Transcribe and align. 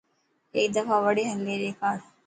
هيڪ 0.55 0.69
دفا 0.77 0.95
وڙي 1.05 1.23
هلي 1.31 1.55
ڏيکار. 1.61 1.97